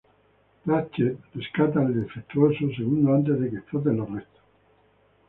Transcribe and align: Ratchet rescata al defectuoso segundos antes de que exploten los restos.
Ratchet 0.65 1.19
rescata 1.35 1.79
al 1.81 1.93
defectuoso 1.93 2.71
segundos 2.75 3.13
antes 3.19 3.39
de 3.39 3.51
que 3.51 3.57
exploten 3.57 3.97
los 3.97 4.09
restos. 4.11 4.41